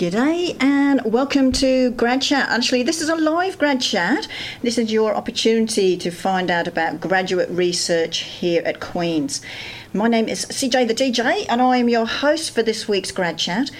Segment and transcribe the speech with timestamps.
[0.00, 2.48] G'day and welcome to Grad Chat.
[2.48, 4.26] Actually, this is a live Grad Chat.
[4.62, 9.42] This is your opportunity to find out about graduate research here at Queen's.
[9.92, 13.36] My name is CJ the DJ and I am your host for this week's Grad
[13.36, 13.70] Chat.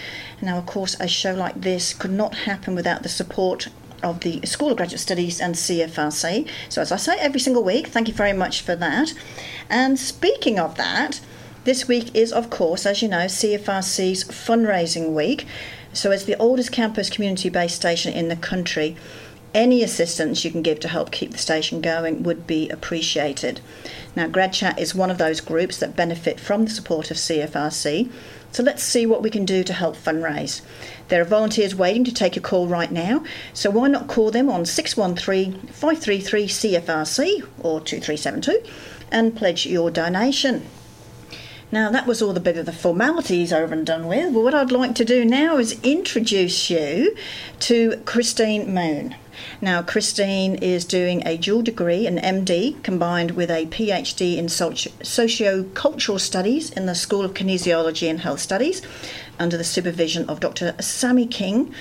[0.42, 3.68] Now, of course, a show like this could not happen without the support
[4.02, 6.46] of the School of Graduate Studies and CFRC.
[6.68, 9.14] So, as I say every single week, thank you very much for that.
[9.70, 11.22] And speaking of that,
[11.64, 15.46] this week is, of course, as you know, CFRC's fundraising week.
[15.92, 18.96] So, as the oldest campus community based station in the country,
[19.52, 23.60] any assistance you can give to help keep the station going would be appreciated.
[24.14, 28.10] Now, GradChat is one of those groups that benefit from the support of CFRC.
[28.52, 30.60] So let's see what we can do to help fundraise.
[31.08, 34.50] There are volunteers waiting to take a call right now, so why not call them
[34.50, 38.62] on 613 533 CFRC or 2372
[39.12, 40.66] and pledge your donation.
[41.72, 44.34] Now, that was all the bit of the formalities over and done with.
[44.34, 47.14] But what I'd like to do now is introduce you
[47.60, 49.14] to Christine Moon.
[49.60, 56.18] Now, Christine is doing a dual degree, an MD, combined with a PhD in socio-cultural
[56.18, 58.82] studies in the School of Kinesiology and Health Studies
[59.38, 60.74] under the supervision of Dr.
[60.80, 61.72] Sammy King.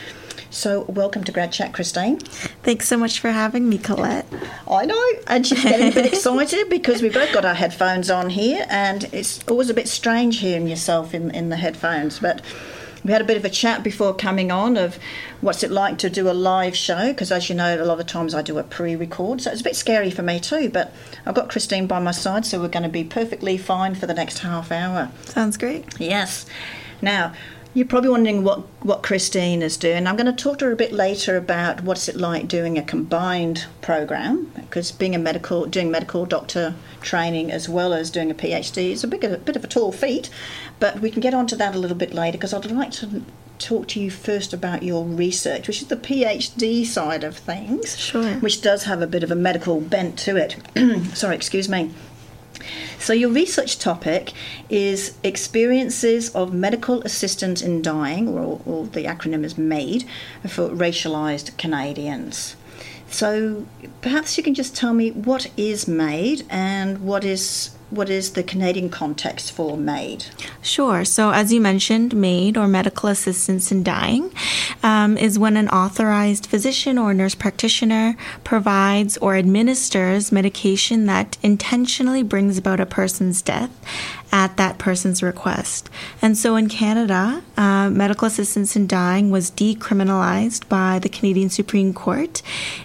[0.51, 2.17] So, welcome to Grad Chat, Christine.
[2.63, 4.25] Thanks so much for having me, Colette.
[4.67, 8.31] I know, and she's getting a bit excited because we've both got our headphones on
[8.31, 12.17] here, and it's always a bit strange hearing yourself in, in the headphones.
[12.17, 12.41] But
[13.03, 14.97] we had a bit of a chat before coming on of
[15.41, 18.05] what's it like to do a live show because as you know a lot of
[18.07, 20.93] times i do a pre-record so it's a bit scary for me too but
[21.25, 24.13] i've got christine by my side so we're going to be perfectly fine for the
[24.13, 26.45] next half hour sounds great yes
[27.01, 27.33] now
[27.73, 30.07] you're probably wondering what, what Christine is doing.
[30.07, 32.83] I'm going to talk to her a bit later about what's it like doing a
[32.83, 38.33] combined program because being a medical, doing medical doctor training as well as doing a
[38.33, 40.29] PhD is a bit, a bit of a tall feat.
[40.79, 43.23] But we can get onto that a little bit later because I'd like to
[43.59, 47.99] talk to you first about your research, which is the PhD side of things.
[47.99, 48.35] Sure.
[48.35, 50.55] Which does have a bit of a medical bent to it.
[51.15, 51.91] Sorry, excuse me.
[52.99, 54.33] So, your research topic
[54.69, 60.05] is experiences of medical assistance in dying, or, or the acronym is MAID,
[60.47, 62.55] for racialized Canadians.
[63.09, 63.65] So,
[64.01, 68.43] perhaps you can just tell me what is MAID and what is what is the
[68.43, 70.25] Canadian context for MAID?
[70.61, 71.03] Sure.
[71.03, 74.31] So, as you mentioned, MAID or medical assistance in dying
[74.83, 82.23] um, is when an authorized physician or nurse practitioner provides or administers medication that intentionally
[82.23, 83.71] brings about a person's death
[84.31, 85.89] at that person's request.
[86.21, 91.93] And so in Canada, uh, medical assistance in dying was decriminalized by the Canadian Supreme
[91.93, 92.41] Court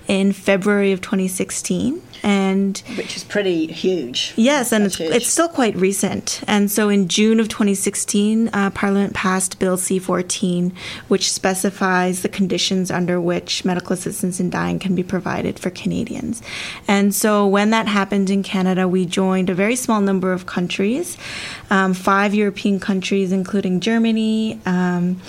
[0.09, 4.33] in February of 2016 and which is pretty huge.
[4.35, 6.43] Yes, and it's, it's, still quite recent.
[6.49, 10.75] And so in June of 2016, uh, Parliament passed Bill C14,
[11.09, 16.41] which specifies the conditions under which medical assistance in dying can be provided for Canadians.
[16.89, 21.19] And so when that happened in Canada, we joined a very small number of countries,
[21.71, 24.61] um, five European countries, including Germany.
[24.67, 25.21] Um,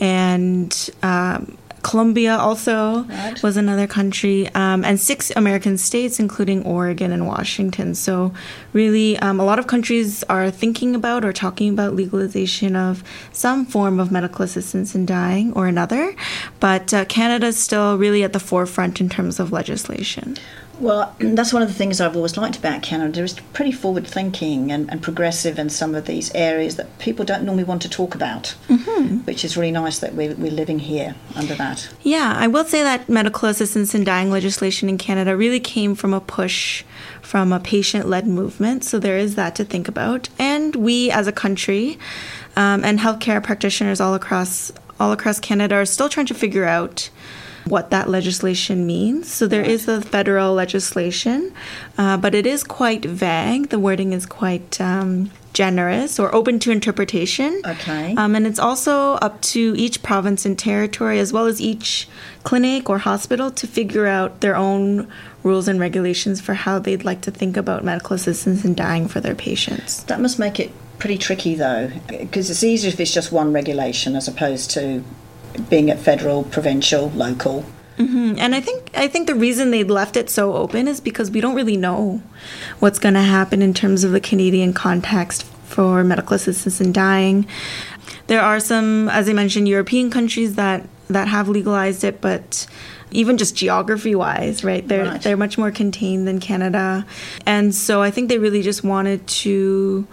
[0.00, 3.42] and um, Colombia also right.
[3.42, 7.94] was another country, um, and six American states, including Oregon and Washington.
[7.94, 8.32] So,
[8.72, 13.64] really, um, a lot of countries are thinking about or talking about legalization of some
[13.64, 16.14] form of medical assistance in dying or another.
[16.60, 20.36] But uh, Canada is still really at the forefront in terms of legislation.
[20.80, 23.22] Well, that's one of the things I've always liked about Canada.
[23.22, 27.44] It's pretty forward thinking and, and, progressive in some of these areas that people don't
[27.44, 29.18] normally want to talk about, mm-hmm.
[29.18, 31.88] which is really nice that we're, we're living here under that.
[32.02, 36.14] Yeah, I will say that medical assistance in dying legislation in Canada really came from
[36.14, 36.84] a push
[37.22, 38.84] from a patient led movement.
[38.84, 40.28] So there is that to think about.
[40.38, 41.98] And we as a country
[42.56, 47.08] um, and healthcare practitioners all across all across Canada are still trying to figure out
[47.66, 49.32] what that legislation means.
[49.32, 51.52] So there is a federal legislation,
[51.98, 53.68] uh, but it is quite vague.
[53.68, 57.60] The wording is quite um, generous or open to interpretation.
[57.66, 58.14] Okay.
[58.14, 62.08] Um, and it's also up to each province and territory, as well as each
[62.44, 65.08] clinic or hospital, to figure out their own
[65.42, 69.20] rules and regulations for how they'd like to think about medical assistance in dying for
[69.20, 70.04] their patients.
[70.04, 74.16] That must make it pretty tricky, though, because it's easier if it's just one regulation
[74.16, 75.02] as opposed to
[75.68, 77.64] being at federal, provincial, local.
[77.98, 78.36] Mm-hmm.
[78.38, 81.40] And I think I think the reason they left it so open is because we
[81.40, 82.22] don't really know
[82.78, 87.46] what's going to happen in terms of the Canadian context for medical assistance in dying.
[88.26, 92.66] There are some, as I mentioned, European countries that that have legalized it, but
[93.10, 94.86] even just geography wise, right?
[94.86, 95.22] They're right.
[95.22, 97.04] they're much more contained than Canada,
[97.44, 100.06] and so I think they really just wanted to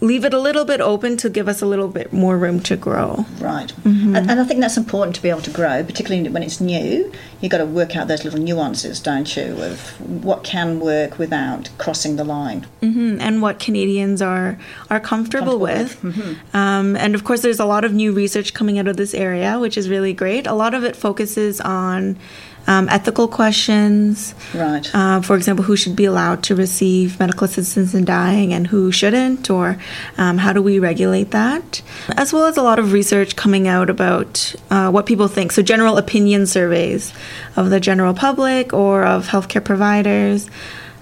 [0.00, 2.76] leave it a little bit open to give us a little bit more room to
[2.76, 3.24] grow.
[3.38, 3.72] Right.
[3.82, 4.14] Mm-hmm.
[4.14, 7.10] And, and, I think that's important to be able to grow, particularly when it's new.
[7.40, 11.70] You've got to work out those little nuances, don't you, of what can work without
[11.78, 12.66] crossing the line.
[12.82, 13.20] Mm-hmm.
[13.20, 14.58] And what Canadians are,
[14.90, 16.02] are comfortable, comfortable with.
[16.02, 16.14] with.
[16.14, 16.56] Mm-hmm.
[16.56, 19.58] Um, and of course, there's a lot of new research coming out of this area,
[19.58, 20.46] which is really great.
[20.46, 22.18] A lot of it focuses on
[22.66, 24.34] um, ethical questions.
[24.54, 24.88] Right.
[24.94, 28.92] Uh, for example, who should be allowed to receive medical assistance in dying and who
[28.92, 29.78] shouldn't, or
[30.18, 31.82] um, how do we regulate that?
[32.16, 35.52] As well as a lot of research coming out about uh, what people think.
[35.52, 37.12] So, general opinion surveys
[37.56, 40.48] of the general public or of healthcare providers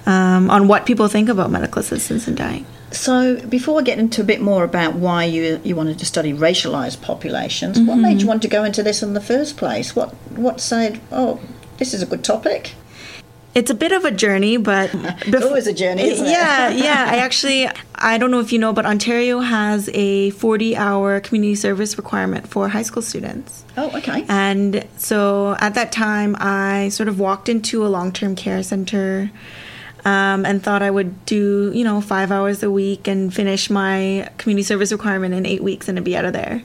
[0.06, 2.66] um, on what people think about medical assistance in dying.
[2.94, 6.32] So, before we get into a bit more about why you you wanted to study
[6.32, 7.86] racialized populations, mm-hmm.
[7.86, 8.28] what made you mm-hmm.
[8.28, 9.96] want to go into this in the first place?
[9.96, 11.40] What what said, oh,
[11.78, 12.74] this is a good topic?
[13.54, 17.06] It's a bit of a journey, but bef- always a journey, isn't yeah, yeah.
[17.10, 21.96] I actually, I don't know if you know, but Ontario has a 40-hour community service
[21.96, 23.64] requirement for high school students.
[23.76, 24.24] Oh, okay.
[24.28, 29.30] And so at that time, I sort of walked into a long-term care center
[30.04, 34.28] um, and thought I would do, you know, five hours a week and finish my
[34.36, 36.62] community service requirement in eight weeks and be out of there.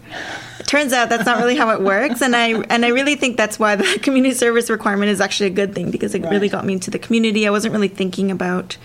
[0.60, 3.38] It turns out that's not really how it works, and I and I really think
[3.38, 6.32] that's why the community service requirement is actually a good thing because it right.
[6.32, 7.48] really got me into the community.
[7.48, 8.78] I wasn't really thinking about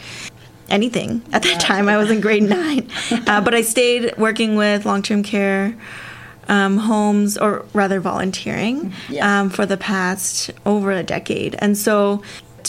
[0.68, 1.88] anything at that time.
[1.88, 2.88] I was in grade nine,
[3.26, 5.76] uh, but I stayed working with long term care.
[6.46, 9.40] Um, homes, or rather volunteering, yeah.
[9.40, 11.54] um, for the past over a decade.
[11.58, 12.22] And so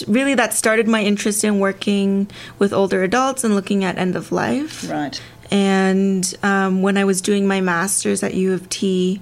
[0.08, 4.32] really that started my interest in working with older adults and looking at end of
[4.32, 4.90] life.
[4.90, 5.22] Right.
[5.52, 9.22] And um, when I was doing my master's at U of T,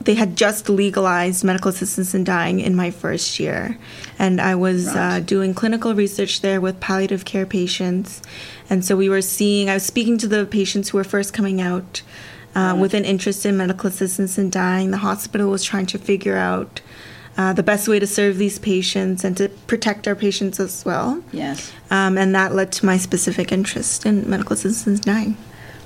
[0.00, 3.76] they had just legalized medical assistance in dying in my first year.
[4.18, 5.16] And I was uh, right.
[5.16, 8.22] uh, doing clinical research there with palliative care patients.
[8.70, 11.60] And so we were seeing, I was speaking to the patients who were first coming
[11.60, 12.02] out
[12.54, 12.72] uh, right.
[12.74, 14.92] with an interest in medical assistance in dying.
[14.92, 16.80] The hospital was trying to figure out
[17.38, 21.22] uh, the best way to serve these patients and to protect our patients as well.
[21.32, 21.72] Yes.
[21.88, 25.36] Um, and that led to my specific interest in medical assistance nine.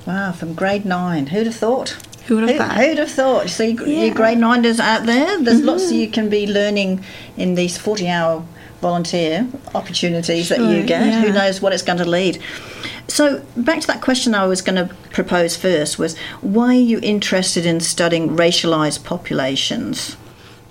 [0.07, 1.27] Wow, from grade nine.
[1.27, 1.91] Who'd have thought?
[2.27, 2.77] Who would have thought?
[2.77, 3.51] Who'd have thought?
[3.51, 4.05] So, you, yeah.
[4.05, 5.67] your grade niners out there, there's mm-hmm.
[5.67, 7.05] lots you can be learning
[7.37, 8.45] in these 40 hour
[8.81, 11.07] volunteer opportunities sure, that you get.
[11.07, 11.21] Yeah.
[11.21, 12.41] Who knows what it's going to lead?
[13.09, 16.99] So, back to that question I was going to propose first was why are you
[17.03, 20.17] interested in studying racialized populations?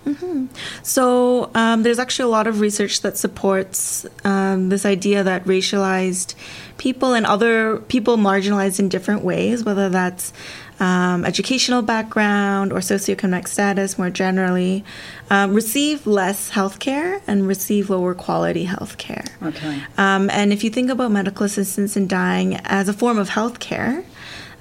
[0.06, 0.48] Mm-hmm.
[0.83, 6.33] So um, there's actually a lot of research that supports um, this idea that racialized
[6.77, 10.33] people and other people marginalized in different ways, whether that's
[10.80, 14.83] um, educational background or socioeconomic status more generally,
[15.30, 19.25] um, receive less health care and receive lower quality health care.
[19.44, 19.80] Okay.
[20.00, 23.59] Um, and if you think about medical assistance in dying as a form of health
[23.59, 24.03] care,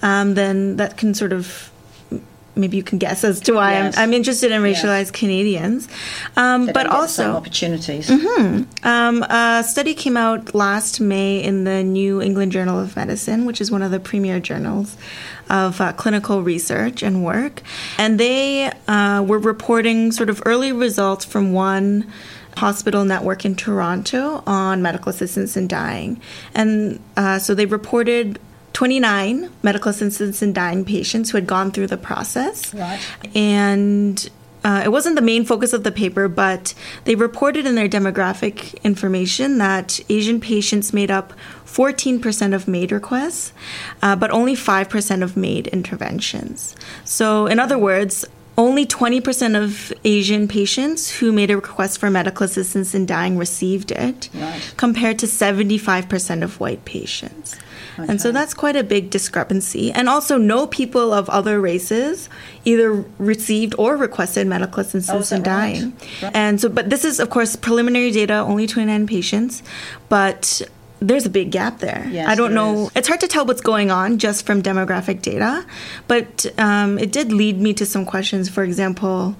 [0.03, 1.73] um, then that can sort of
[2.61, 3.97] maybe you can guess as to why yes.
[3.97, 5.11] I'm, I'm, interested in racialized yes.
[5.11, 5.89] Canadians.
[6.37, 8.09] Um, but also opportunities.
[8.09, 8.87] Mm-hmm.
[8.87, 13.61] Um, a study came out last May in the New England Journal of Medicine, which
[13.61, 14.97] is one of the premier journals
[15.49, 17.63] of uh, clinical research and work,
[17.99, 22.11] and they uh, were reporting sort of early results from one
[22.57, 26.21] hospital network in Toronto on medical assistance in dying.
[26.55, 28.39] And uh, so they reported
[28.81, 32.73] 29 medical assistance and dying patients who had gone through the process.
[32.73, 32.99] Right.
[33.37, 34.31] And
[34.65, 36.73] uh, it wasn't the main focus of the paper, but
[37.05, 41.35] they reported in their demographic information that Asian patients made up
[41.67, 43.53] 14% of MAID requests,
[44.01, 46.75] uh, but only 5% of MAID interventions.
[47.05, 48.25] So, in other words,
[48.59, 53.91] only 20% of Asian patients who made a request for medical assistance in dying received
[53.91, 54.75] it, right.
[54.77, 57.57] compared to 75% of white patients.
[57.99, 58.11] Okay.
[58.11, 59.91] And so that's quite a big discrepancy.
[59.93, 62.29] And also, no people of other races
[62.65, 65.83] either received or requested medical assistance oh, in dying.
[65.83, 66.23] Right?
[66.23, 66.37] Right.
[66.37, 69.63] And so, but this is, of course, preliminary data, only 29 patients,
[70.09, 70.63] but
[71.01, 72.07] there's a big gap there.
[72.11, 72.87] Yes, I don't know.
[72.87, 72.93] Is.
[72.97, 75.67] It's hard to tell what's going on just from demographic data,
[76.07, 78.49] but um, it did lead me to some questions.
[78.49, 79.37] For example,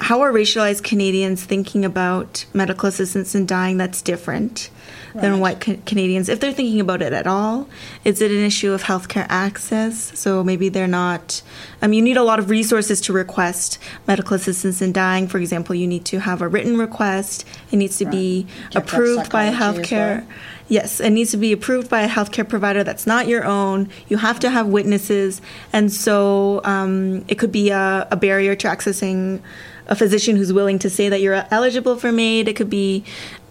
[0.00, 4.70] how are racialized Canadians thinking about medical assistance in dying that's different
[5.14, 5.22] right.
[5.22, 6.28] than white ca- Canadians?
[6.28, 7.68] If they're thinking about it at all,
[8.04, 10.18] is it an issue of healthcare access?
[10.18, 11.42] So maybe they're not.
[11.82, 15.28] Um, you need a lot of resources to request medical assistance in dying.
[15.28, 17.46] For example, you need to have a written request.
[17.70, 18.12] It needs to right.
[18.12, 20.26] be approved by a healthcare.
[20.68, 23.90] Yes, it needs to be approved by a healthcare provider that's not your own.
[24.08, 25.42] You have to have witnesses,
[25.74, 29.42] and so um, it could be a, a barrier to accessing
[29.86, 32.48] a physician who's willing to say that you're eligible for MAID.
[32.48, 33.04] It could be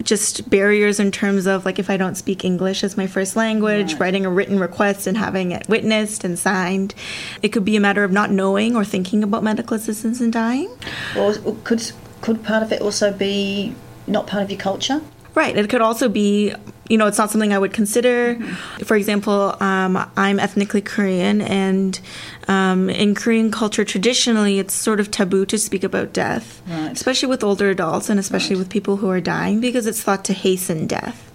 [0.04, 3.94] just barriers in terms of like if I don't speak English as my first language,
[3.94, 4.00] Right.
[4.02, 6.96] writing a written request and having it witnessed and signed.
[7.42, 10.70] It could be a matter of not knowing or thinking about medical assistance in dying.
[11.18, 13.76] Or could could part of it also be
[14.08, 15.02] not part of your culture?
[15.36, 15.58] Right.
[15.58, 16.54] It could also be,
[16.90, 18.36] you know, it's not something I would consider.
[18.84, 22.00] For example, um, I'm ethnically Korean, and
[22.48, 26.92] um, in Korean culture, traditionally, it's sort of taboo to speak about death, Right.
[26.92, 30.34] especially with older adults and especially with people who are dying, because it's thought to
[30.34, 31.32] hasten death.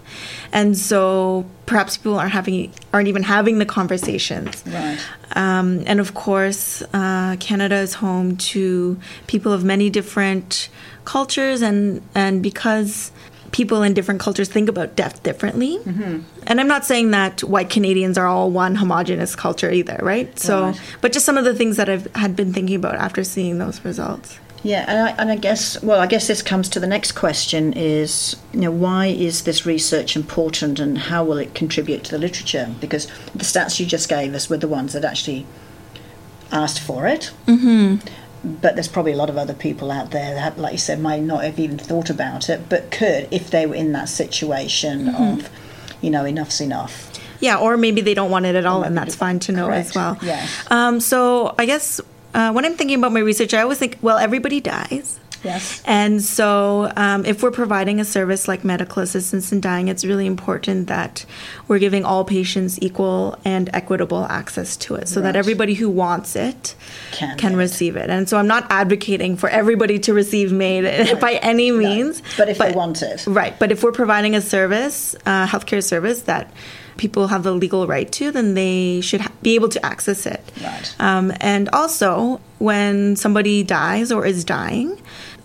[0.51, 4.63] And so perhaps people aren't having, aren't even having the conversations.
[4.65, 4.97] Right.
[5.35, 10.69] Um, and of course, uh, Canada is home to people of many different
[11.05, 13.11] cultures, and and because
[13.51, 15.79] people in different cultures think about death differently.
[16.47, 20.37] And I'm not saying that white Canadians are all one homogenous culture either, right?
[20.39, 20.79] So, Right.
[21.01, 23.83] but just some of the things that I've had been thinking about after seeing those
[23.83, 24.39] results.
[24.61, 27.71] Yeah, and I, and I guess, well, I guess this comes to the next question
[27.73, 32.17] is, you know, why is this research important and how will it contribute to the
[32.17, 32.69] literature?
[32.81, 35.45] Because the stats you just gave us were the ones that actually
[36.51, 37.31] asked for it.
[37.47, 38.05] Mm-hmm.
[38.43, 41.21] But there's probably a lot of other people out there that, like you said, might
[41.21, 45.49] not have even thought about it, but could if they were in that situation of,
[46.01, 47.11] you know, enough's enough.
[47.41, 49.93] Yeah, or maybe they don't want it at all, and that's fine to know as
[49.93, 50.17] well.
[50.21, 50.47] Yeah.
[50.69, 51.99] Um, so I guess
[52.33, 55.19] uh, when I'm thinking about my research, I always think, well, everybody dies.
[55.43, 55.81] Yes.
[55.85, 60.25] And so, um, if we're providing a service like medical assistance in dying, it's really
[60.25, 61.25] important that
[61.67, 65.31] we're giving all patients equal and equitable access to it so Right.
[65.31, 66.75] that everybody who wants it
[67.11, 67.57] Can can it.
[67.57, 68.09] receive it.
[68.09, 72.21] And so, I'm not advocating for everybody to receive MAID by any means.
[72.37, 73.23] But if they want it.
[73.27, 73.57] Right.
[73.57, 76.51] But if we're providing a service, uh, healthcare service that
[76.97, 80.43] people have the legal right to, then they should ha- be able to access it.
[80.61, 80.95] Right.
[80.99, 85.01] Um, and also, when somebody dies or is dying,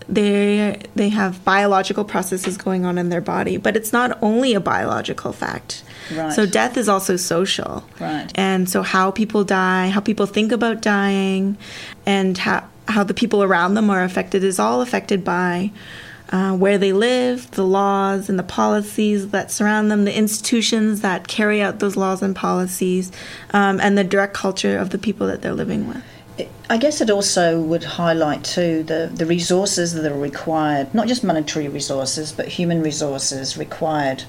[0.07, 4.59] they they have biological processes going on in their body, but it's not only a
[4.59, 5.83] biological fact.
[6.13, 6.31] Right.
[6.33, 7.83] So death is also social.
[7.99, 8.31] Right.
[8.35, 11.57] And so how people die, how people think about dying,
[12.05, 15.71] and how how the people around them are affected is all affected by
[16.29, 21.27] uh, where they live, the laws and the policies that surround them, the institutions that
[21.27, 23.11] carry out those laws and policies,
[23.53, 26.03] um, and the direct culture of the people that they're living with.
[26.69, 31.23] I guess it also would highlight too the, the resources that are required, not just
[31.23, 34.23] monetary resources, but human resources required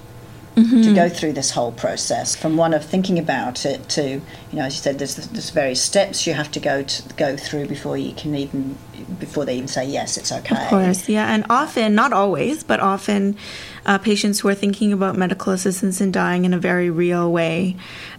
[0.57, 2.35] to go through this whole process.
[2.35, 4.23] From one of thinking about it to, you
[4.53, 7.67] know, as you said, there's there's various steps you have to go to go through
[7.67, 8.79] before you can even
[9.19, 10.57] before they even say yes, it's okay.
[10.57, 13.37] Of course, yeah, and often, not always, but often,
[13.85, 17.77] uh, patients who are thinking about medical assistance in dying in a very real way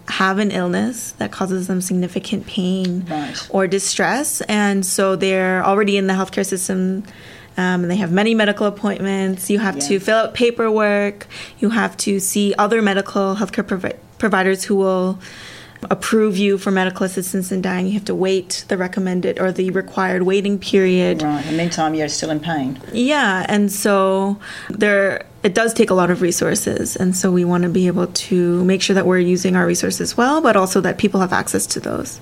[0.10, 3.36] have an illness that causes them significant pain Right.
[3.50, 7.04] or distress, and so they're already in the healthcare system.
[7.60, 9.50] Um, and they have many medical appointments.
[9.50, 11.26] You have to fill out paperwork.
[11.58, 15.18] You have to see other medical healthcare provi- providers who will
[15.90, 17.88] approve you for medical assistance in dying.
[17.88, 21.24] You have to wait the recommended or the required waiting period.
[21.24, 21.44] Right.
[21.46, 22.80] In the meantime, you're still in pain.
[22.94, 24.38] Yeah, and so
[24.70, 28.08] there it does take a lot of resources, and so we want to be able
[28.28, 31.66] to make sure that we're using our resources well, but also that people have access
[31.68, 32.20] to those.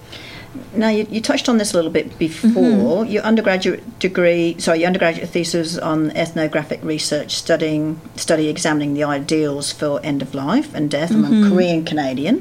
[0.74, 3.04] Now, you, you touched on this a little bit before.
[3.04, 3.12] Mm-hmm.
[3.12, 9.72] Your undergraduate degree, sorry, your undergraduate thesis on ethnographic research, studying study examining the ideals
[9.72, 11.26] for end of life and death Mm-hmm.
[11.26, 12.36] among Korean Canadian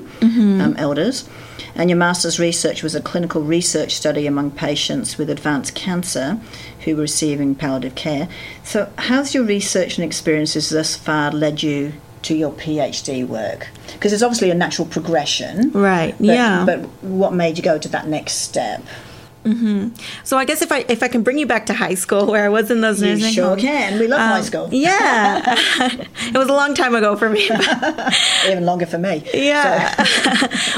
[0.61, 1.29] um, elders,
[1.75, 6.39] and your master's research was a clinical research study among patients with advanced cancer
[6.85, 8.29] who were receiving palliative care.
[8.63, 13.69] So, how's your research and experiences thus far led you to your PhD work?
[13.93, 15.71] Because it's obviously a natural progression.
[15.73, 16.15] Right.
[16.19, 16.65] But, yeah.
[16.67, 18.83] But what made you go to that next step?
[20.25, 22.47] so I guess if I if I can bring you back to high school where
[22.47, 23.61] I was in those You nursing sure homes.
[23.61, 23.99] can.
[24.01, 24.69] We love high Um, school.
[24.73, 25.43] Yeah,
[26.31, 27.51] it was a long time ago for me.
[28.49, 29.23] Even longer for me.
[29.35, 29.95] Yeah.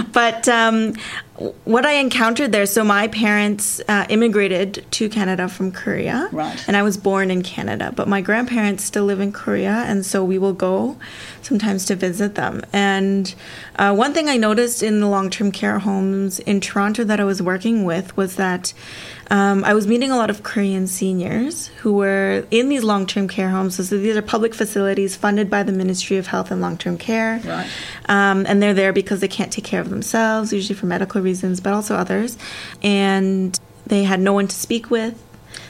[0.12, 0.94] but um,
[1.64, 6.28] what I encountered there, so my parents uh, immigrated to Canada from Korea.
[6.32, 6.64] Right.
[6.66, 10.24] And I was born in Canada, but my grandparents still live in Korea, and so
[10.24, 10.96] we will go
[11.42, 12.62] sometimes to visit them.
[12.72, 13.34] And
[13.76, 17.24] uh, one thing I noticed in the long term care homes in Toronto that I
[17.24, 18.72] was working with was that
[19.30, 23.26] um, I was meeting a lot of Korean seniors who were in these long term
[23.26, 23.74] care homes.
[23.74, 27.40] So these are public facilities funded by the Ministry of Health and Long Term Care.
[27.44, 27.68] Right.
[28.08, 31.60] Um, and they're there because they can't take care of themselves, usually for medical reasons,
[31.60, 32.38] but also others.
[32.82, 35.22] And they had no one to speak with.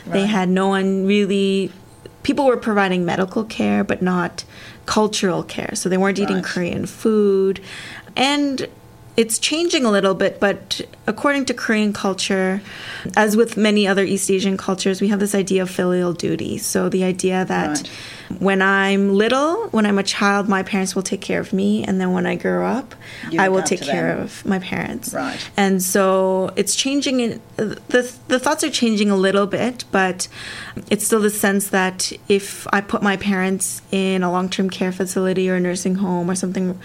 [0.07, 1.73] They had no one really.
[2.23, 4.45] People were providing medical care, but not
[4.85, 5.75] cultural care.
[5.75, 7.61] So they weren't eating Korean food.
[8.17, 8.69] And
[9.17, 12.61] it's changing a little bit, but according to Korean culture,
[13.17, 16.59] as with many other East Asian cultures, we have this idea of filial duty.
[16.59, 17.89] So the idea that Right.
[18.41, 21.99] when I'm little, when I'm a child, my parents will take care of me, and
[22.01, 22.95] then when I grow up,
[23.31, 24.25] You I will take care them.
[24.25, 25.15] of my parents.
[25.15, 25.39] Right.
[25.57, 27.21] And so it's changing.
[27.21, 30.29] In, the the thoughts are changing a little bit, but
[30.91, 34.93] it's still the sense that if I put my parents in a long term care
[34.93, 36.79] facility or a nursing home or something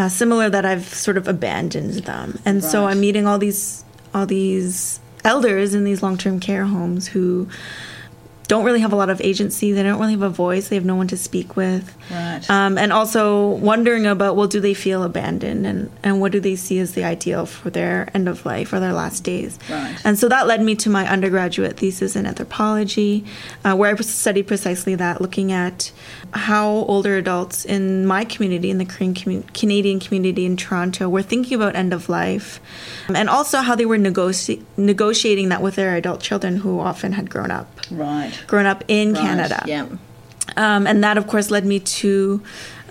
[0.00, 2.38] uh, similar, that I've sort of abandoned them.
[2.46, 7.06] And so I'm meeting all these all these elders in these long term care homes
[7.06, 7.48] who
[8.50, 9.70] don't really have a lot of agency.
[9.70, 10.70] They don't really have a voice.
[10.70, 11.96] They have no one to speak with.
[12.10, 12.40] Right.
[12.50, 16.56] Um, and also wondering about, well, do they feel abandoned and, and what do they
[16.56, 19.56] see as the ideal for their end of life or their last days?
[19.70, 19.96] Right.
[20.04, 23.24] And so that led me to my undergraduate thesis in anthropology,
[23.64, 25.92] uh, where I studied precisely that, looking at
[26.34, 31.22] how older adults in my community, in the Korean commu- Canadian community in Toronto, were
[31.22, 32.60] thinking about end of life,
[33.08, 37.12] um, and also how they were negoci- negotiating that with their adult children who often
[37.12, 38.32] had grown up right.
[38.46, 39.62] grown up in Right, Canada.
[39.66, 39.86] Yeah.
[40.56, 42.42] Um, and that, of course, led me to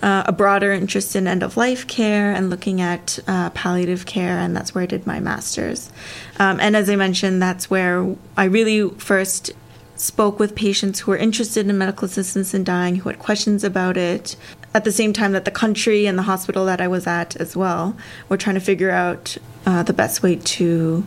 [0.02, 4.38] uh, a broader interest in end of life care and looking at uh, palliative care,
[4.38, 5.90] and that's where I did my master's.
[6.38, 9.50] Um, and as I mentioned, that's where I really first
[9.96, 13.96] spoke with patients who were interested in medical assistance in dying, who had questions about
[13.96, 14.36] it.
[14.72, 17.56] At the same time, that the country and the hospital that I was at as
[17.56, 17.96] well
[18.28, 21.06] were trying to figure out uh, the best way to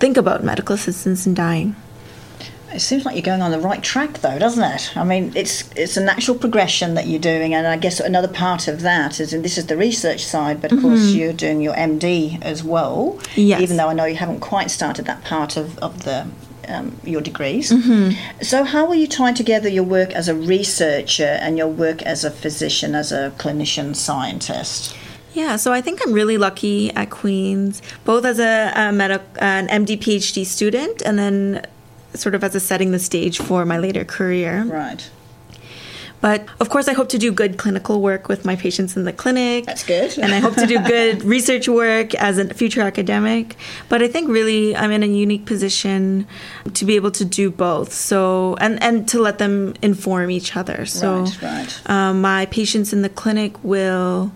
[0.00, 1.76] think about medical assistance in dying.
[2.74, 4.96] It seems like you're going on the right track, though, doesn't it?
[4.96, 8.68] I mean, it's it's a natural progression that you're doing, and I guess another part
[8.68, 11.74] of that is, and this is the research side, but of course you're doing your
[11.74, 13.18] MD as well.
[13.34, 13.60] Yes.
[13.60, 16.26] Even though I know you haven't quite started that part of of the
[16.68, 17.70] um, your degrees.
[17.70, 18.42] Mm-hmm.
[18.42, 22.24] So how are you tying together your work as a researcher and your work as
[22.24, 24.96] a physician, as a clinician scientist?
[25.34, 29.66] Yeah, so I think I'm really lucky at Queens, both as a, a medic, an
[29.68, 31.66] MD PhD student, and then
[32.14, 34.64] sort of as a setting the stage for my later career.
[34.64, 35.08] Right.
[36.22, 39.12] But of course, I hope to do good clinical work with my patients in the
[39.12, 39.66] clinic.
[39.66, 40.16] That's good.
[40.18, 43.56] and I hope to do good research work as a future academic.
[43.88, 46.28] But I think really I'm in a unique position
[46.74, 47.92] to be able to do both.
[47.92, 50.86] So and and to let them inform each other.
[50.86, 51.90] So Right, right.
[51.90, 54.30] Um, my patients in the clinic will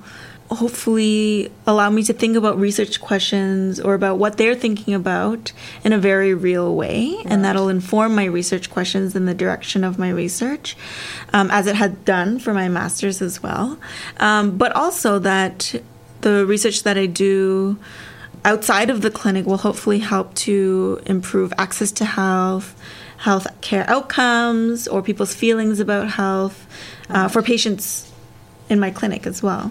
[0.50, 5.52] hopefully allow me to think about research questions or about what they're thinking about
[5.84, 7.16] in a very real way.
[7.26, 10.76] And that'll inform my research questions in the direction of my research
[11.32, 13.78] um, as it had done for my master's as well.
[14.18, 15.74] Um, but also that
[16.22, 17.78] the research that i do
[18.44, 22.74] outside of the clinic will hopefully help to improve access to health
[23.18, 26.66] health care outcomes or people's feelings about health
[27.10, 28.12] uh, for patients
[28.68, 29.70] in my clinic as well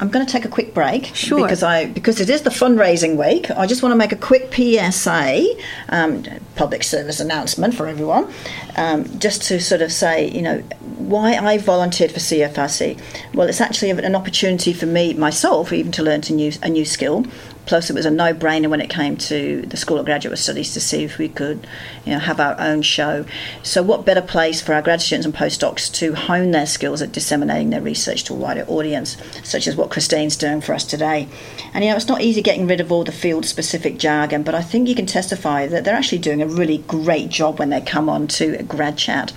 [0.00, 1.42] I'm going to take a quick break Sure.
[1.42, 3.50] because I because it is the fundraising week.
[3.50, 5.44] I just want to make a quick PSA,
[5.90, 6.24] um,
[6.56, 8.32] public service announcement for everyone,
[8.76, 10.58] um, just to sort of say, you know,
[10.96, 12.98] why I volunteered for CFRC.
[13.34, 16.84] Well, it's actually an opportunity for me myself even to learn a new a new
[16.86, 17.26] skill.
[17.66, 20.80] Plus, it was a no-brainer when it came to the School of Graduate Studies to
[20.80, 21.66] see if we could,
[22.04, 23.24] you know, have our own show.
[23.62, 27.12] So, what better place for our grad students and postdocs to hone their skills at
[27.12, 31.28] disseminating their research to a wider audience, such as what Christine's doing for us today.
[31.74, 34.62] And you know, it's not easy getting rid of all the field-specific jargon, but I
[34.62, 38.08] think you can testify that they're actually doing a really great job when they come
[38.08, 39.32] on to a grad chat.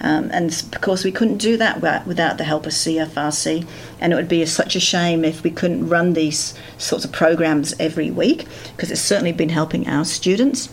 [0.00, 3.66] Um, and of course, we couldn't do that without the help of CFRC,
[4.00, 7.74] and it would be such a shame if we couldn't run these sorts of programs
[7.80, 10.68] every week, because it's certainly been helping our students.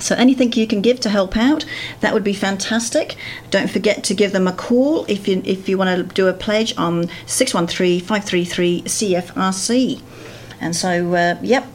[0.00, 1.64] So anything you can give to help out,
[2.00, 3.14] that would be fantastic.
[3.50, 6.32] Don't forget to give them a call if you if you want to do a
[6.32, 10.02] pledge on 613-533-CFRC.
[10.60, 11.68] And so, uh, yep,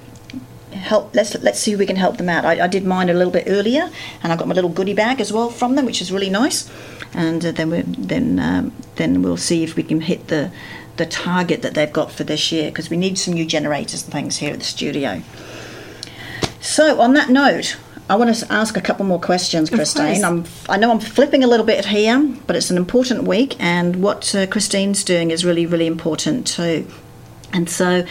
[0.71, 1.15] help.
[1.15, 2.45] Let's let's see if we can help them out.
[2.45, 3.89] I, I did mine a little bit earlier,
[4.21, 6.69] and I got my little goodie bag as well from them, which is really nice.
[7.13, 10.51] And uh, then we then um, then we'll see if we can hit the
[10.97, 14.11] the target that they've got for this year because we need some new generators and
[14.11, 15.21] things here at the studio.
[16.59, 17.77] So on that note.
[18.09, 20.25] I want to ask a couple more questions, Christine.
[20.25, 23.97] I'm, I know I'm flipping a little bit here, but it's an important week, and
[23.97, 26.87] what uh, Christine's doing is really, really important too.
[27.53, 28.05] And so,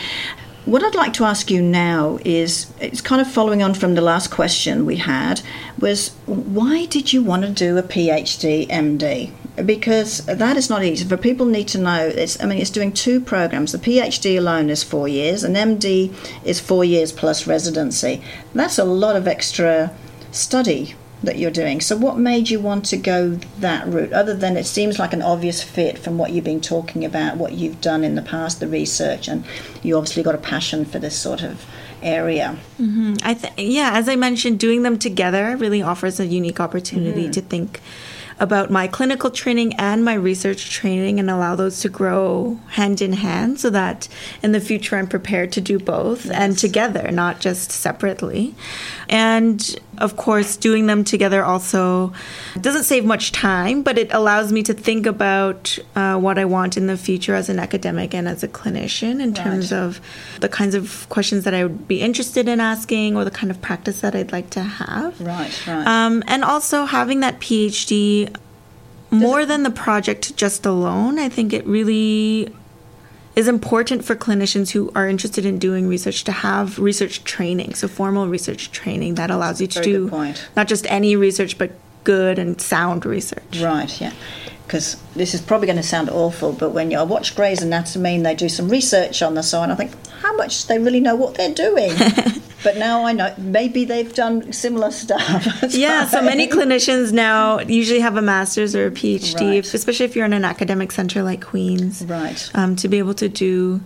[0.67, 4.01] what I'd like to ask you now is it's kind of following on from the
[4.01, 5.41] last question we had
[5.81, 9.33] was why did you want to do a PhD MD?
[9.65, 11.05] Because that is not easy.
[11.05, 13.73] For people need to know it's I mean it's doing two programs.
[13.73, 18.23] The PhD alone is 4 years and MD is 4 years plus residency.
[18.55, 19.93] That's a lot of extra
[20.31, 21.81] study that you're doing.
[21.81, 25.23] So, what made you want to go that route, other than it seems like an
[25.23, 28.69] obvious fit from what you've been talking about, what you've done in the past, the
[28.69, 29.45] research, and
[29.83, 31.67] you obviously got a passion for this sort of
[32.03, 32.57] area.
[32.81, 33.15] Mm-hmm.
[33.23, 37.33] I th- yeah, as I mentioned, doing them together really offers a unique opportunity mm-hmm.
[37.33, 37.81] to think
[38.41, 43.15] about my clinical training and my research training and allow those to grow hand in
[43.15, 44.09] hand so that
[44.43, 46.35] in the future I'm prepared to do both yes.
[46.35, 48.55] and together, not just separately.
[49.09, 52.13] And of course, doing them together also
[52.61, 56.77] doesn't save much time, but it allows me to think about uh, what I want
[56.77, 59.37] in the future as an academic and as a clinician in right.
[59.37, 60.01] terms of
[60.41, 63.61] the kinds of questions that I would be interested in asking or the kind of
[63.61, 65.21] practice that I'd like to have.
[65.21, 65.87] Right, right.
[65.87, 68.35] Um, and also having that PhD
[69.11, 72.53] more than the project just alone, I think it really
[73.39, 77.87] is important for clinicians who are interested in doing research to have research training, so
[77.87, 81.71] formal research training that allows you to do not just any research but
[82.03, 83.61] good and sound research.
[83.61, 84.13] Right, yeah.
[84.67, 88.17] Because this is probably going to sound awful, but when you I watch Grey's Anatomy
[88.17, 91.01] and they do some research on the side, I think, how much do they really
[91.01, 91.93] know what they're doing?
[92.69, 95.47] but now I know maybe they've done similar stuff.
[95.71, 99.75] yeah, so many clinicians now usually have a master's or a PhD, right.
[99.75, 102.51] especially if you're in an academic center like Queen's, right?
[102.53, 103.81] Um, to be able to do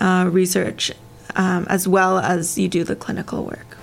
[0.00, 0.92] uh, research
[1.34, 3.78] um, as well as you do the clinical work.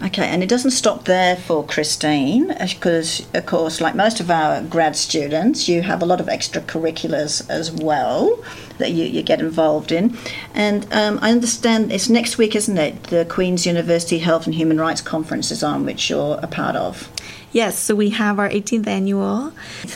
[0.00, 4.62] Okay, and it doesn't stop there for Christine, because, of course, like most of our
[4.62, 8.38] grad students, you have a lot of extracurriculars as well
[8.78, 10.16] that you, you get involved in.
[10.54, 13.02] And um, I understand it's next week, isn't it?
[13.04, 17.10] The Queen's University Health and Human Rights Conference is on, which you're a part of.
[17.52, 19.52] Yes, so we have our 18th annual.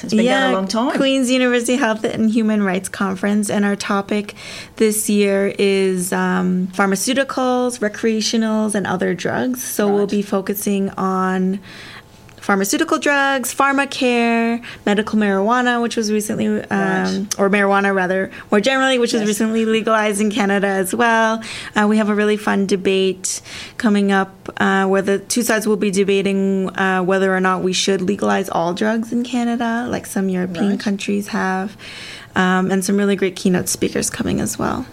[0.08, 0.96] Yeah, going a long time.
[0.96, 4.34] Queen's University Health and Human Rights Conference, and our topic
[4.76, 9.62] this year is um, pharmaceuticals, recreationals, and other drugs.
[9.62, 9.94] So right.
[9.94, 11.60] we'll be focusing on
[12.42, 17.38] pharmaceutical drugs, pharma care, medical marijuana, which was recently, um, right.
[17.38, 19.20] or marijuana rather, more generally, which yes.
[19.20, 21.42] was recently legalized in Canada as well.
[21.76, 23.40] Uh, we have a really fun debate
[23.78, 27.72] coming up uh, where the two sides will be debating uh, whether or not we
[27.72, 30.80] should legalize all drugs in Canada, like some European right.
[30.80, 31.76] countries have.
[32.34, 34.86] Um, and some really great keynote speakers coming as well.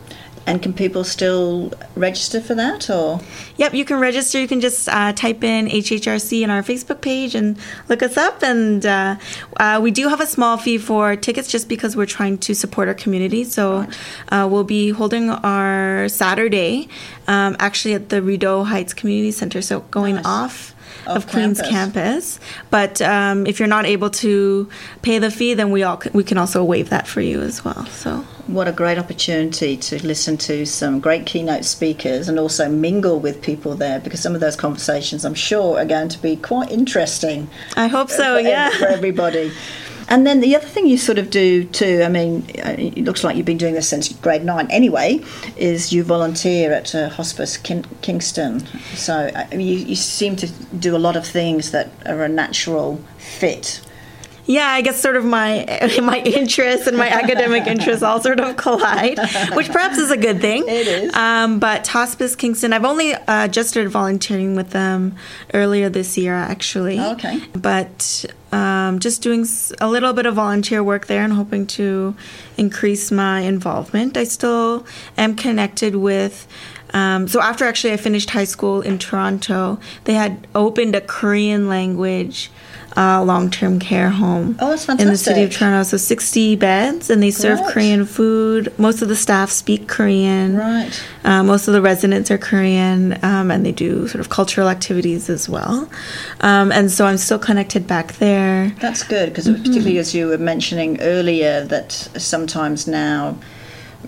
[0.46, 3.22] And can people still register for that, or?
[3.58, 4.40] Yep, you can register.
[4.40, 8.42] You can just uh, type in HHRC in our Facebook page and look us up.
[8.42, 9.18] And uh,
[9.58, 12.88] uh, we do have a small fee for tickets, just because we're trying to support
[12.88, 13.44] our community.
[13.44, 13.98] So right.
[14.30, 16.88] Uh, we'll be holding our Saturday,
[17.28, 19.62] um, actually at the Rideau Heights Community Center.
[19.62, 20.26] So going nice.
[20.26, 20.76] off
[21.10, 22.40] of, of Queen's campus.
[22.70, 24.70] But um, if you're not able to
[25.02, 27.86] pay the fee, then we all we can also waive that for you as well.
[27.88, 33.20] So what a great opportunity to listen to some great keynote speakers and also mingle
[33.20, 36.72] with people there because some of those conversations I'm sure are going to be quite
[36.72, 37.50] interesting.
[37.76, 38.70] I hope so, for, yeah.
[38.72, 39.52] For everybody.
[40.10, 43.24] And then the other thing you sort of do too, I mean, uh, it looks
[43.24, 45.22] like you've been doing this since grade nine anyway,
[45.56, 48.66] is you volunteer at uh, Hospice Kin- Kingston.
[48.96, 50.48] So I mean, you, you seem to
[50.80, 53.82] do a lot of things that are a natural fit
[54.50, 55.64] yeah, I guess sort of my
[56.02, 59.20] my interests and my academic interests all sort of collide,
[59.54, 60.68] which perhaps is a good thing.
[60.68, 61.14] It is.
[61.14, 65.16] Um, but Hospice Kingston, I've only uh, just started volunteering with them
[65.54, 67.00] earlier this year, actually.
[67.00, 67.40] Okay.
[67.54, 69.46] But um, just doing
[69.80, 72.16] a little bit of volunteer work there and hoping to
[72.58, 74.18] increase my involvement.
[74.18, 74.84] I still
[75.16, 76.48] am connected with.
[76.94, 81.68] Um, so after actually I finished high school in Toronto, they had opened a Korean
[81.68, 82.52] language
[82.98, 85.84] uh, long-term care home oh, in the city of Toronto.
[85.84, 87.74] So 60 beds, and they serve right.
[87.74, 88.74] Korean food.
[88.78, 90.58] Most of the staff speak Korean.
[90.58, 91.04] Right.
[91.24, 95.30] Uh, most of the residents are Korean, um, and they do sort of cultural activities
[95.30, 95.90] as well.
[96.42, 98.76] Um, and so I'm still connected back there.
[98.80, 99.64] That's good because mm-hmm.
[99.64, 103.38] particularly as you were mentioning earlier that sometimes now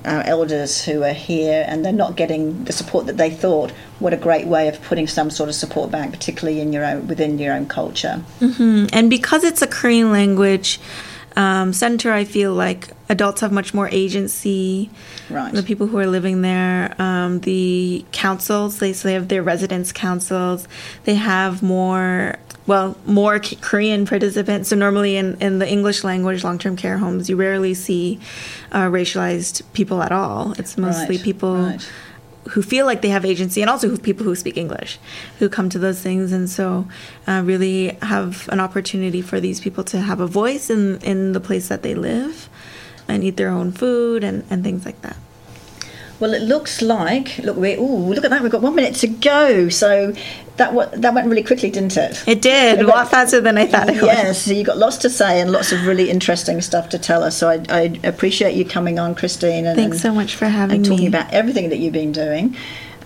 [0.06, 3.72] our elders who are here and they're not getting the support that they thought.
[4.00, 7.08] What a great way of putting some sort of support back, particularly in your own
[7.08, 8.24] within your own culture.
[8.40, 8.88] Mm-hmm.
[8.94, 10.80] And because it's a Korean language
[11.36, 14.90] um, center, I feel like adults have much more agency.
[15.30, 15.54] Right.
[15.54, 19.92] The people who are living there, um, the councils, they, so they have their residence
[19.92, 20.68] councils.
[21.04, 24.70] They have more well, more Korean participants.
[24.70, 28.20] So normally in, in the English language long-term care homes, you rarely see
[28.72, 30.54] uh, racialized people at all.
[30.60, 31.92] It's mostly right, people right.
[32.52, 35.00] who feel like they have agency, and also people who speak English,
[35.40, 36.88] who come to those things, and so
[37.28, 41.40] uh, really have an opportunity for these people to have a voice in in the
[41.40, 42.50] place that they live,
[43.08, 45.18] and eat their own food and, and things like that.
[46.22, 49.08] Well, it looks like look we oh look at that we've got one minute to
[49.08, 49.70] go.
[49.70, 50.14] So
[50.58, 52.24] that wa- that went really quickly, didn't it?
[52.28, 54.04] It did a lot faster than I thought it would.
[54.04, 57.24] Yes, so you got lots to say and lots of really interesting stuff to tell
[57.24, 57.36] us.
[57.38, 59.66] So I, I appreciate you coming on, Christine.
[59.66, 61.08] And, Thanks so much for having and talking me.
[61.08, 62.56] about everything that you've been doing.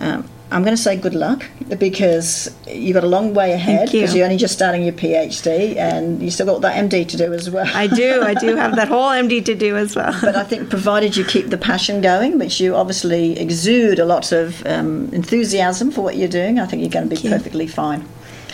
[0.00, 1.44] Um, I'm going to say good luck
[1.78, 4.00] because you've got a long way ahead Thank you.
[4.00, 7.32] because you're only just starting your PhD and you still got that MD to do
[7.32, 7.66] as well.
[7.74, 8.22] I do.
[8.22, 10.16] I do have that whole MD to do as well.
[10.20, 14.30] but I think provided you keep the passion going, which you obviously exude a lot
[14.30, 18.06] of um, enthusiasm for what you're doing, I think you're going to be perfectly fine.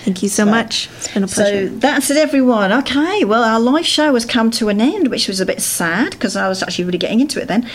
[0.05, 0.89] Thank you so much.
[0.97, 1.69] It's been a pleasure.
[1.69, 2.73] So that's it, everyone.
[2.73, 6.11] Okay, well, our live show has come to an end, which was a bit sad
[6.11, 7.71] because I was actually really getting into it then.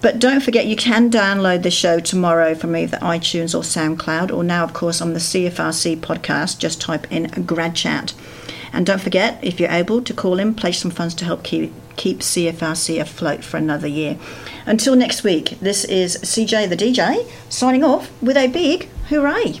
[0.00, 4.42] But don't forget, you can download the show tomorrow from either iTunes or SoundCloud, or
[4.42, 6.58] now, of course, on the CFRC podcast.
[6.58, 8.12] Just type in Grad Chat.
[8.72, 11.72] And don't forget, if you're able, to call in, place some funds to help keep,
[11.96, 14.18] keep CFRC afloat for another year.
[14.66, 19.60] Until next week, this is CJ the DJ signing off with a big hooray.